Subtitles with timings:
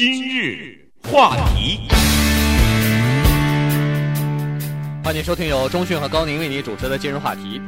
[0.00, 0.78] 今日
[1.10, 1.78] 话题，
[5.04, 7.60] 欢迎收听由中讯和高宁为你主持的今日话题。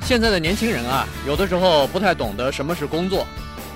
[0.00, 3.26] 现在的年轻人啊，有的时候不太懂得什么是工作，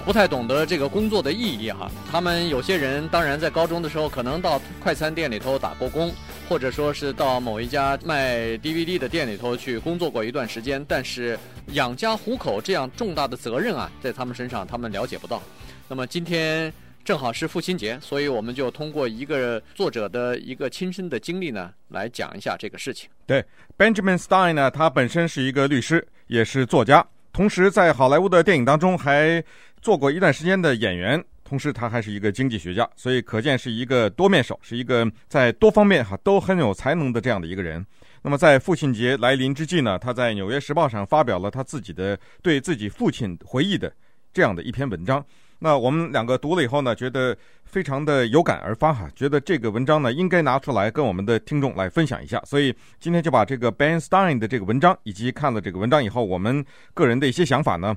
[0.03, 1.91] 不太懂得这个工作的意义哈。
[2.11, 6.11] 他们有些人当然在高中的时候可能到快餐店里头打过工，
[6.49, 11.39] 或者说是到某一家卖 DVD 的店里头去工作过一段时间，但是
[11.73, 15.43] 养家糊口这样重大的责任啊，在他们身上他们了解不到。
[15.87, 16.73] 那么今天
[17.05, 23.09] 正好是父亲节，所以我们就通过一个作者的一个亲身的经历呢，来讲一下这个事情。
[23.27, 23.43] 对
[23.79, 29.43] ，Benjamin Stein 呢，他本身是一个律师，也是作家，同时在好莱坞的电影当中还
[29.81, 37.85] 做过一段时间的演员，同时他还是一个经济学家，所以可见是一个多面手，是一个在多方面哈都很有才能的这样的一个人。
[38.21, 43.91] 那么在父亲节来临之际呢，他在《纽约时报》上发表了他自己的对自己父亲回忆的
[44.35, 45.25] 这样的一篇文章。
[45.61, 57.97] 那我们两个读了以后呢，觉得非常的有感而发哈，觉得这个文章呢应该拿出来跟我们的听众来分享一下，所以今天就把这个 Ben Stein 的这个文章以及看了这个文章以后我们个人的一些想法呢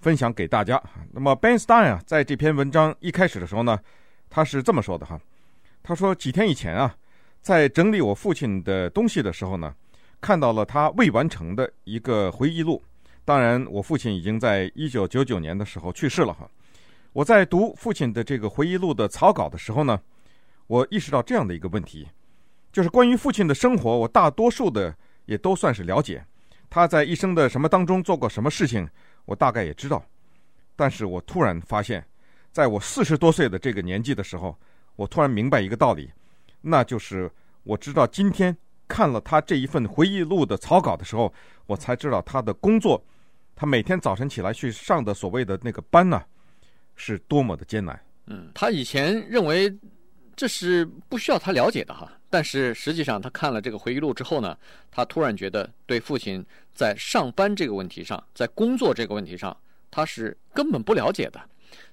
[0.00, 0.82] 分享给大家。
[1.12, 3.78] 那么 Ben Stein 啊，在这篇文章一开始的时候呢，
[4.28, 5.16] 他是这么说的哈，
[5.84, 6.92] 他说几天以前啊，
[7.40, 9.72] 在整理我父亲的东西的时候呢，
[10.20, 12.82] 看到了他未完成的一个回忆录。
[13.24, 16.48] 当然，我父亲已经在一九九九年的时候去世了哈。
[17.16, 19.98] 我在读父亲的这个回忆录的草稿的时候呢，
[20.66, 22.06] 我意识到这样的一个问题，
[22.70, 26.22] 就是关于父亲的生活，我大多数的也都算是了解，
[26.68, 28.86] 他在一生的什么当中做过什么事情，
[29.24, 30.04] 我大概也知道。
[30.76, 32.06] 但是我突然发现，
[32.52, 34.54] 在我四十多岁的这个年纪的时候，
[34.94, 36.10] 我突然明白一个道理，
[36.60, 37.30] 那就是
[37.62, 38.54] 我知道今天
[38.86, 41.32] 看了他这一份回忆录的草稿的时候，
[41.64, 43.02] 我才知道他的工作，
[43.54, 46.22] 他每天早晨起来去上的所谓的那个班呢。
[46.96, 47.98] 是多么的艰难。
[48.26, 49.72] 嗯，他以前认为
[50.34, 54.58] 这是不需要他了解的哈，但是实际上他看了这个回忆录之后呢，
[54.90, 59.56] 他突然觉得对父亲在上班这个问题上，在工作这个问题上，
[59.92, 61.40] 他是根本不了解的。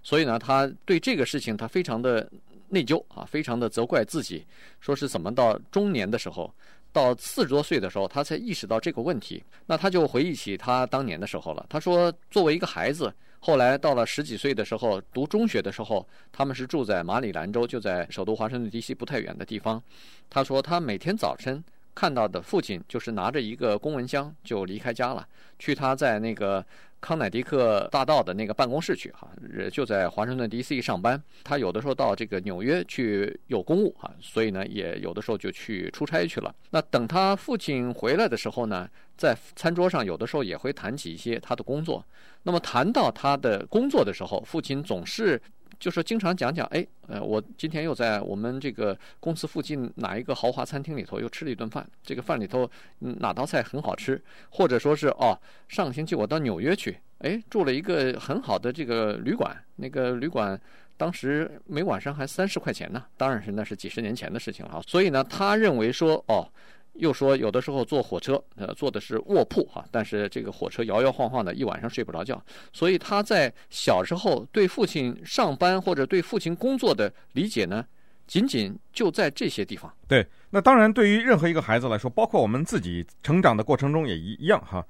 [0.01, 2.27] 所以呢，他对这个事情他非常的
[2.67, 4.43] 内疚啊，非常的责怪自己，
[4.79, 6.51] 说是怎么到中年的时候，
[6.91, 9.43] 到四十多岁的时候，他才意识到这个问题。
[9.67, 11.65] 那他就回忆起他当年的时候了。
[11.69, 13.13] 他说，作为一个孩子。
[13.45, 18.95] 后来到了十几岁的时候，读中学的时候，他们是住在马里兰州，就在首都华盛顿 D.C.
[18.95, 19.83] 不太远的地方。
[20.29, 21.61] 他说，他每天早晨
[21.93, 25.27] 看到的父亲就是拿着一个公文箱就离开家了，
[25.59, 26.65] 去他在那个。
[27.03, 29.27] 康乃狄克大道的那个办公室去哈，
[29.69, 30.81] 就在华盛顿 D.C.
[30.81, 31.21] 上班。
[31.43, 36.55] 他有的时候到这个纽约去有公务哈，所以呢，也有的时候就去出差去了。
[36.69, 42.05] 那等他父亲回来的时候呢，在餐桌上有的时候也会谈起一些他的工作。
[42.43, 45.41] 那么谈到他的工作的时候，父亲总是。
[45.83, 52.65] 就是经常讲讲，哎，呃，我今天又在我们这个公司附近哪一个豪华餐厅里头又吃了一顿饭，这个饭里头
[52.99, 60.57] 哪道菜很好吃，或者说是哦，上个星期我到纽约去，哎，住了一个很好的这个旅馆，那个旅馆
[60.95, 66.47] 当时每晚上还三十块钱呢，当然是那是几十年前的事情了，所以呢，他认为说，哦。
[66.93, 72.39] 又说有的时候坐火车，呃，坐的是卧铺哈，但是这个火车摇摇晃晃的，一晚上睡不着觉。
[72.71, 77.83] 所以他在小时候对父亲上班或者对父亲工作的理解呢，
[78.27, 79.91] 仅仅就在这些地方。
[80.07, 84.85] 对，那当然对于任何一个孩子来说，包括我们自己成长的过程中也一一样哈，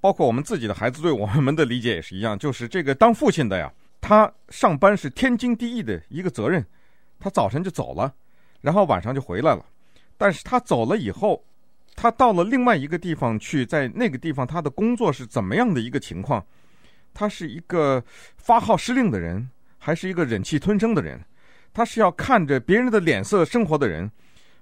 [0.00, 6.66] 包括我们自己的孩子对我们的理解也是一样，就是这个当父亲的呀，他上班是天经地义的一个责任，
[7.20, 8.12] 他早晨就走了，
[8.60, 9.64] 然后晚上就回来了。
[10.16, 11.44] 但是他走了以后，
[11.96, 16.44] 他到了另外一个地方去，在那个地方他的工作是怎么样的一个情况？
[17.12, 18.02] 他是一个
[18.36, 19.48] 发号施令的人，
[19.78, 21.20] 还是一个忍气吞声的人？
[21.72, 24.10] 他是要看着别人的脸色生活的人，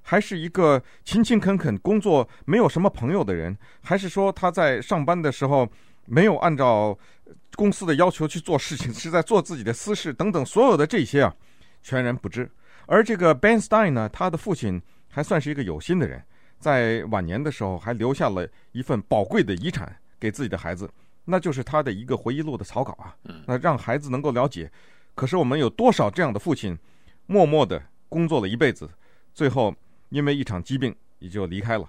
[0.02, 3.56] 还是一个勤勤恳恳工作、没有什么朋友的人？
[3.82, 5.66] 还是说他在上班的时候
[6.06, 6.98] 没有按照
[7.54, 10.44] 公司的要求去做事情，是在做自己的私事等等？
[10.44, 11.34] 所有的这些啊，
[11.82, 12.50] 全然不知。
[12.86, 14.80] 而这个 Ben Stein 呢，他的父亲。
[15.14, 16.20] 还算是一个有心的人，
[16.58, 20.90] 在晚年的时候还留下了一份宝贵的遗产给自己的孩子，
[21.26, 23.14] 那就是他的一个回忆录的草稿啊。
[23.44, 24.72] 那让孩子能够了解，
[25.14, 26.78] 可是我们有多少这样的父亲，
[27.26, 28.88] 默默的工作了一辈子，
[29.34, 29.74] 最后
[30.08, 31.86] 因为一场疾病也就离开了。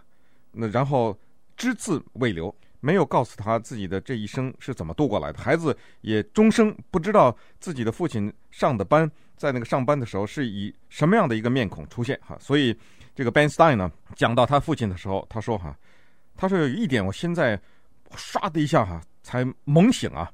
[0.52, 1.18] 那然后
[1.56, 5.40] 只字未留，没有告诉他自己的这一生是怎么度过来的。
[5.40, 12.38] 孩子也终生不知道自己的父亲上的班，在那个上班的时候是以什么样的一个面孔出现哈。
[12.38, 12.76] 所以。
[13.16, 15.76] 这个 Ben Stein 呢，讲到他父亲的时候，他说：“哈，
[16.36, 17.60] 他说有一点，我现在
[18.12, 20.32] 唰的一下哈，才猛醒啊。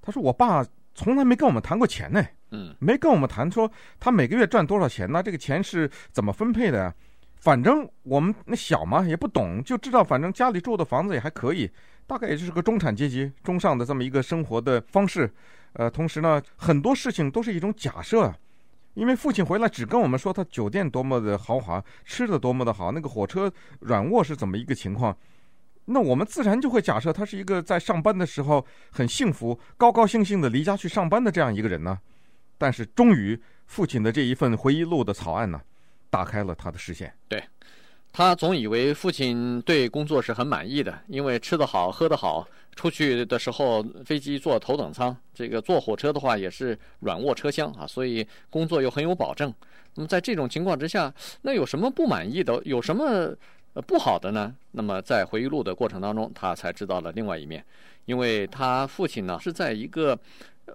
[0.00, 0.64] 他说我爸
[0.94, 2.24] 从来没跟我们谈过钱呢。
[2.52, 5.20] 嗯，没跟我们谈说他每个月赚多少钱呢？
[5.22, 6.94] 这个钱是怎么分配的呀？
[7.34, 11.68] 反正我们那小嘛也不懂，就知道反正家里住的房子也还可以，
[12.06, 15.28] 大概也就是个中产阶级中上的这么一个生活的方式。
[15.72, 18.32] 呃，同时呢，很多事情都是一种假设，
[18.96, 25.14] 因为父亲回来只跟我们说他酒店多么的豪华，吃的多么的好，那个火车软卧是怎么一个情况，
[25.84, 32.00] 那我们自然就会假设他是一个在上班的时候很幸福、高高兴兴的离家去上班的这样一个人呢。
[32.56, 35.60] 但是，终于父亲的这一份回忆录的草案呢，
[36.08, 37.12] 打开了他的视线。
[37.28, 37.44] 对。
[38.16, 49.52] 他总以为父亲对工作是很满意的，因为吃得好、喝得好，出去的时候飞机坐头等舱，这个坐火车的话也是软卧车厢啊，所以工作又很有保证。
[49.96, 52.58] 那么在这种情况之下，那有什么不满意的？
[52.64, 53.36] 有什么
[53.86, 54.56] 不好的呢？
[54.70, 57.62] 那么在回忆录的过程当中，他才知道了另外一面，
[58.06, 60.18] 因为他父亲呢是在一个。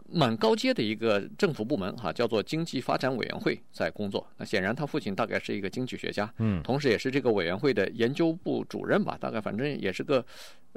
[0.10, 4.26] 蛮高阶的一个政府部门哈，叫做经济发展委员会，在工作。
[4.38, 10.26] 那显然他父亲大概是一个经济学家，嗯，同时也是这个委员会的研究部主任吧，大概反正也是个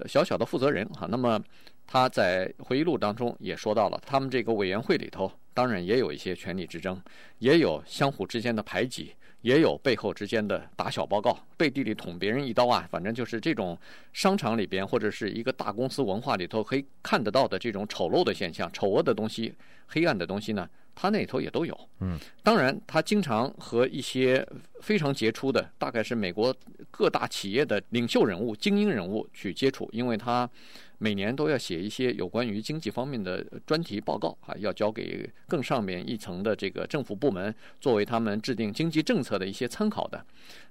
[0.07, 1.07] 小小的负责人哈。
[1.11, 1.41] 那么
[1.87, 7.01] 他在回忆录当中也说到了，他们这个委员会里头，当然也有一些权力之争，
[7.39, 9.13] 也有相互之间的排挤。
[9.45, 13.79] 也有背后之间的打小报告，背地里捅别人一刀啊，反正就是这种
[14.11, 19.55] 商场里边或者是一个大公司文化里头可以看得到的这种丑陋的现象、丑恶的东西、
[19.89, 21.79] 黑暗的东西呢，他那里头也都有。
[22.01, 24.47] 嗯，当然，他经常和一些
[24.81, 26.55] 非常杰出的，大概是美国
[26.91, 30.49] 各大企业的领袖人物、精英人物去接触，因为他。
[30.97, 40.25] 每年都要写一些有关于经济方面的专题报告啊，要交给更上面一层的这个政府部门，作为他们制定经济政策的一些参考的。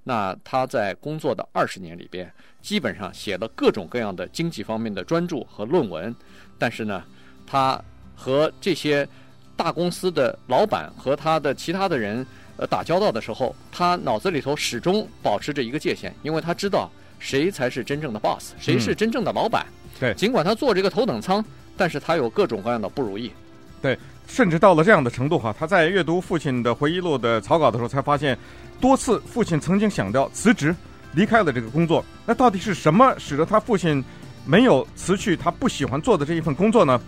[0.06, 6.16] 那他在工作的二十年里边，基本上写了各种各样的经济方面的专著和论文。
[6.58, 7.04] 但是呢，
[7.46, 7.80] 他
[8.16, 9.08] 和这些
[9.56, 12.26] 大公司的老板和他的其他的人
[12.58, 16.90] 呃打交道的时候，他脑子里头始终保持着一个界限，因为他知道
[17.20, 19.66] 谁才是真正的 boss，谁是真正的老板。
[19.70, 21.44] 嗯对，尽管他坐这个头等舱，
[21.78, 23.32] 但是他有各种各样的不如意。
[23.80, 23.98] 对，
[24.28, 28.38] 甚至到了这样的程度哈，他在阅读父亲的回忆录的草稿的时候，才发现
[28.82, 30.76] 多次父亲曾经想到辞职，
[31.14, 32.04] 离开了这个工作。
[32.26, 34.04] 那到底是什么使得他父亲
[34.46, 37.00] 没有辞去他不喜欢做的这一份工作呢？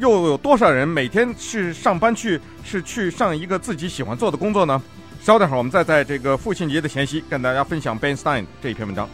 [0.00, 4.82] 又有多少人每天去上班去是去上一个自己喜欢做的工作呢？
[5.22, 9.08] 稍等会儿，我们再在这个父亲节的前夕跟大家分享 Ben Stein 这一篇文章。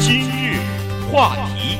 [0.00, 0.60] 今日
[1.10, 1.78] 话题，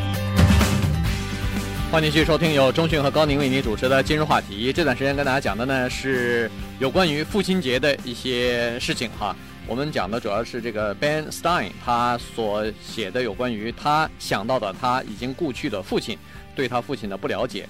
[1.90, 4.72] 欢迎继续收听由中讯和高宁为您主持的今日话题。
[4.72, 6.50] 这段时间跟大家讲的呢是
[6.80, 9.34] 有关于父亲节的一些事情哈。
[9.66, 16.18] 我们讲的主要是这个 Ben Stein 他所写的有关于他想到的他已经故去的父亲，
[16.54, 17.66] 对他父亲的不了解。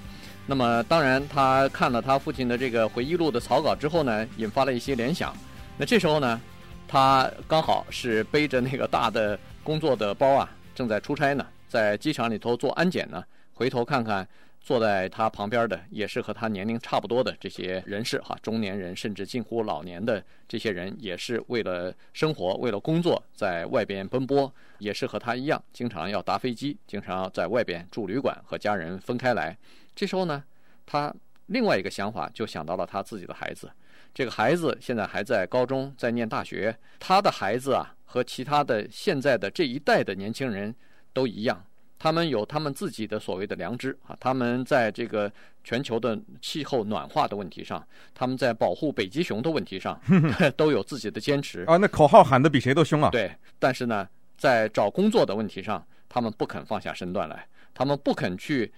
[0.46, 5.36] 那么当然他看了他父亲的这个回忆录的草稿之后呢，引发了一些联想。
[5.76, 6.40] 那这时候呢，
[6.88, 10.50] 他刚好是背着那个大的工作的包啊。
[10.74, 13.22] 正在出差呢，在机场里头做安检呢。
[13.54, 14.26] 回头看看
[14.62, 29.56] 坐在他旁边的，也是和他年龄差不多的这些人士哈，中年人甚至近乎老年的这些人，也是为了生活、为了工作在外边奔波，也是和他一样，经常要搭飞机，经常在外边住旅馆，和家人分开来。
[29.94, 30.43] 这时候呢，
[30.87, 31.12] 他
[31.47, 33.70] 另外一个想法就想到了他自己的孩子。
[34.14, 36.76] 这个孩子现在还在高中，在念大学。
[36.99, 37.95] 他的孩子啊。
[38.12, 40.75] 和其他的现在的这一代的年轻人
[41.14, 41.64] 都一样，
[42.02, 45.30] 他们有他们自己的所谓的良知啊，他们在这个
[45.62, 47.80] 全球的气候暖化的问题上，
[48.12, 49.97] 他们在保护北极熊的问题上，
[50.59, 51.76] 都有自己的坚持啊。
[51.76, 53.09] 那口号喊得比谁都凶啊！
[53.11, 53.30] 对，
[53.61, 58.73] 但是呢，在找工作的问题上，他们不肯放下身段来，他们不肯去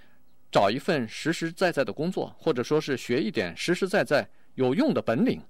[0.53, 5.41] 找一份实实在在的工作，或者说是学一点实实在在有用的本领。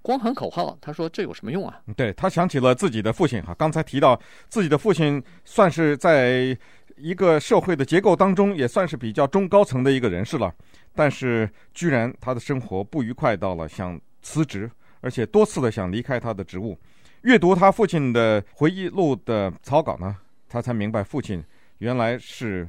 [0.00, 1.82] 光喊口号，他说这有什么用啊？
[1.94, 4.18] 对，他想起了自己的父亲哈，刚才提到
[4.48, 6.56] 自己的父亲算是在
[7.00, 10.54] 一个社会的结构当中也算是比较中高层的一个人士了，
[10.94, 16.78] 但是居然他的生活不愉快到了想辞职，而且多次的想离开他的职务。
[17.22, 20.16] 阅读他父亲的回忆录的草稿呢，
[20.48, 21.42] 他才明白父亲
[21.78, 22.68] 原来是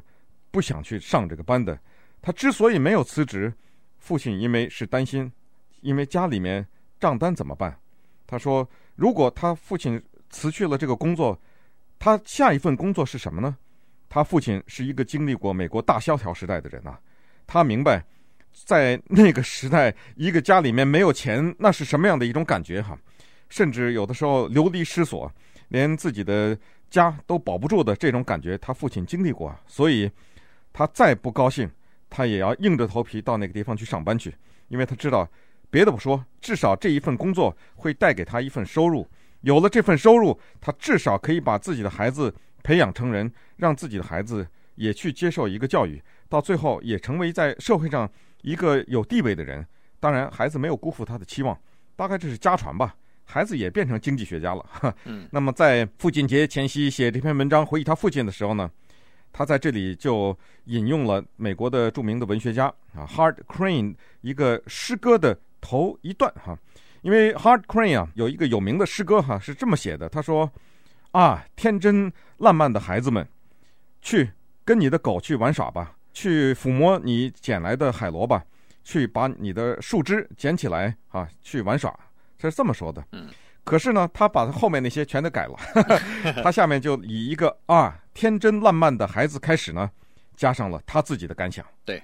[0.52, 1.78] 不想去上这个班的。
[2.22, 3.54] 他之所以没有辞职，
[3.98, 5.32] 父亲因为是担心，
[5.82, 6.66] 因为家里面。
[7.00, 7.80] 账单怎么办？
[8.28, 11.40] 他说：“如果他父亲辞去了这个工作，
[11.98, 13.56] 他下一份工作是什么呢？”
[14.10, 16.98] 他父亲是一个经历过美国大萧条时代的人呐，
[17.46, 18.04] 他明白，
[18.52, 22.98] 在那个时代，一个家里面没有钱，那是什么样的一种感觉哈？
[23.50, 25.32] 甚至有的时候流离失所，
[25.70, 26.58] 连自己的
[26.90, 30.10] 家都保不住的这种感觉，他父亲经历过，所以
[30.74, 31.70] 他再不高兴，
[32.10, 34.34] 他也要硬着头皮到那个地方去上班去，
[34.70, 35.30] 因为他知道，
[35.70, 39.08] 别的不说，至少这一份工作会带给他一份收入。
[39.42, 48.10] 有了这份收入，他至少可以把自己的孩子培养成人，让自己的孩子也去接受一个教育，到最后也成为在社会上
[48.42, 49.66] 一个有地位的人。
[50.00, 51.58] 当然，孩子没有辜负他的期望，
[51.96, 52.96] 大概这是家传吧。
[53.26, 54.66] 孩子也变成经济学家了。
[55.06, 58.72] 嗯，那么在父亲节前夕写这篇文章回忆他父亲的时候呢，
[59.32, 60.36] 他在这里就
[60.66, 66.58] 引用了美国的著名的文学家啊，Hard Crane 一个诗歌的头一段哈。
[67.02, 70.52] 因为 Hard Crane 啊有一个有名的诗歌哈是这么写的，他说
[71.20, 73.28] ：“啊，天真烂漫的孩子们，
[74.02, 74.32] 去
[74.64, 78.42] 跟你的狗去玩耍吧，去抚摸你捡来的海螺吧，
[78.86, 81.94] 去把你的树枝捡起来啊，去玩耍。”
[82.40, 83.04] 这是这么说的。
[83.12, 83.28] 嗯。
[83.66, 85.58] 可是呢，他把他后面那些全都改了。
[86.42, 89.92] 他下面就以一个啊天真烂漫的孩子开始呢，
[90.38, 91.66] 加上了他自己的感想。
[91.84, 92.02] 对，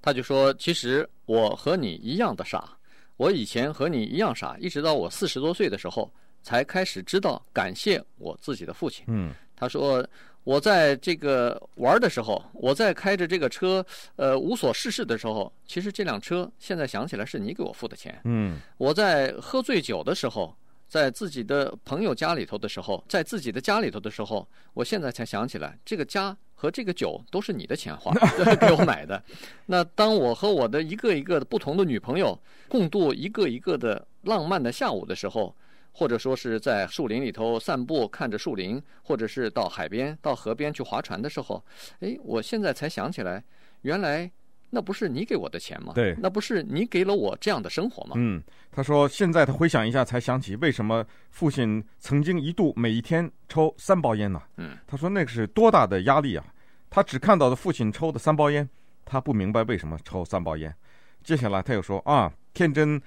[0.00, 2.78] 他就说：“其实我和你一样的傻，
[3.16, 6.08] 我以前和你一样傻，一直到我四十多岁的时候
[6.42, 10.06] 才开始知道感谢我自己的父亲。”嗯，他说
[10.44, 13.84] ：“我在这个玩的时候，我在开着这个车，
[14.16, 18.20] 呃，无所事事的时候，其实这辆车现在想起来是你给我付的钱。
[18.24, 20.54] 嗯，我在喝醉酒的时候。”
[20.92, 28.12] 在自己的朋友家里头的时候，在自己的家里头的时候，我现在才想起来，这个家和这个酒都是你的钱花
[28.60, 29.24] 给我买的。
[29.64, 35.56] 那当我和我的一个一个的不同的女朋友共度一个一个的浪漫的下午的时候，
[35.92, 41.64] 或者说是在树林里头散步，看着树林，或者是到海边、到河边去划船的时候，
[42.00, 43.44] 哎，我现在才想起来，
[43.82, 44.30] 原来。
[44.74, 45.92] 那不是你给我的钱吗？
[45.94, 48.14] 对，那不是你给了我这样的生活吗？
[48.16, 54.40] 嗯，他说现在他回想一下，才想起为什么父亲曾经一度每一天抽三包烟呢？
[54.56, 56.44] 嗯，他说那个是多大的压力啊！
[56.88, 58.66] 他只看到了父亲抽的三包烟，
[59.04, 60.74] 他不明白为什么抽三包烟。
[61.22, 62.98] 接下来他又说啊，天真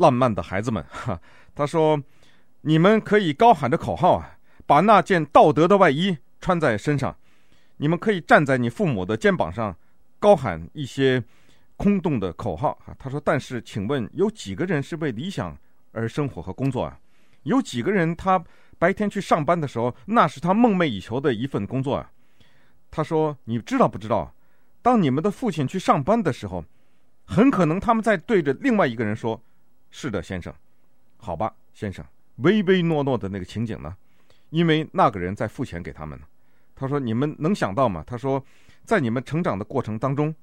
[0.00, 1.20] 浪漫的孩子们，哈，
[1.54, 2.02] 他说
[2.62, 7.16] 你们可以高喊着口号啊，把那件道德的外衣穿在身上，
[7.76, 9.76] 你们可以站在你父母的肩膀上。
[10.22, 11.24] 高喊一些
[11.78, 12.92] 空洞的口号啊！
[12.98, 15.56] 他说：“但是，请问有几个人是为理想
[15.92, 17.00] 而生活和工作啊？
[17.44, 18.44] 有几个人他
[18.78, 22.10] 白天去上班的时候，那是他梦寐以求的一份工作啊？”
[22.92, 24.34] 他说：“你知道不知道？
[24.82, 26.62] 当你们的父亲去上班的时候，
[27.24, 29.40] 很可能他们在对着另外一个人说
[29.90, 30.52] ：‘是的，先生，
[31.16, 32.04] 好吧，先生。’
[32.36, 33.96] 唯唯诺诺的那个情景呢？
[34.50, 36.26] 因为那个人在付钱给他们呢。
[36.74, 38.44] 他说：‘你们能想到吗？’他说。”
[38.82, 40.34] 在你们成长的过程当中，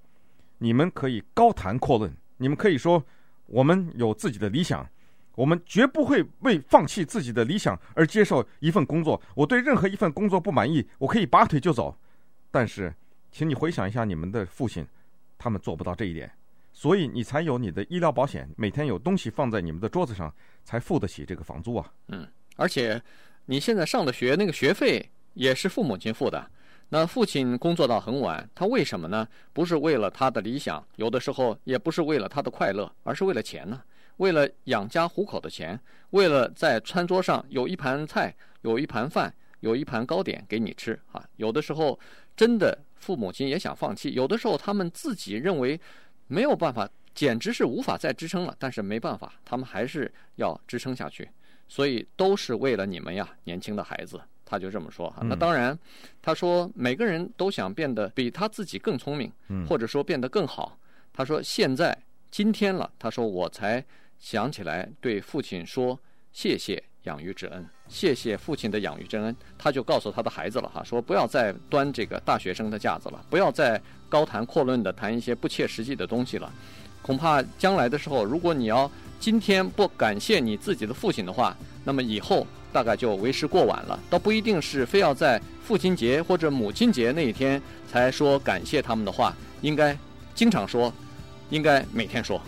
[0.60, 3.04] 你们可以高谈阔论，你们可以说
[3.48, 4.88] 我们有自己的理想，
[5.34, 9.20] 我们绝不会为放弃自己的理想而接受一份工作。
[9.34, 11.98] 我对任何一份工作不满意，我可以拔腿就走。
[12.52, 12.94] 但是，
[13.32, 14.88] 请你回想一下你们的父亲，
[15.38, 16.32] 他们做不到这一点，
[16.78, 20.32] 所以你才有你的医疗保险，每天有东西放在你们的桌子上，
[20.64, 21.92] 才付得起这个房租啊。
[22.10, 23.02] 嗯，而且
[23.48, 26.52] 你现在上的学那个学费也是父母亲付的。
[26.90, 29.28] 那父亲工作到很晚，他为什么呢？
[29.54, 33.82] 不是为了他的理想，有的时候也不是为了他的快乐，而是为了钱呢？
[34.18, 35.80] 为了养家糊口的钱，
[36.12, 41.28] 为了在餐桌上有一盘菜、有一盘饭、有一盘糕点给你吃啊！
[41.38, 42.00] 有的时候
[42.36, 45.80] 真的父母亲也想放弃，有的时候他们自己认为
[46.28, 51.30] 没有办法，简直是无法再支撑了，但是没办法，他们还是要支撑下去，
[51.68, 54.22] 所以都是为了你们呀，年轻的孩子。
[54.50, 55.78] 他就这么说哈，那当然，
[56.22, 59.30] 他说每个人都想变得比他自己更聪明，
[59.68, 60.80] 或者说变得更好。
[61.12, 61.98] 他说现在
[62.32, 63.84] 今天了，他说我才
[64.18, 66.00] 想起来对父亲说
[66.32, 69.36] 谢谢养育之恩，谢谢父亲的养育之恩。
[69.58, 76.54] 他就告诉他的孩子了哈，说不要再端这个大学生的架子了，不要再高谈阔论的谈一些不切实际的东西了。
[77.02, 82.46] 恐怕将来的时候，如果你要今天不感谢你自己的父亲的话，那么以后。
[82.70, 87.60] 大概就为时过晚了，倒不一定是非要在父亲节或者母亲节那一天
[87.90, 89.98] 才说感谢他们的话，应该
[90.36, 90.94] 经常说，
[91.50, 92.40] 应该每天说。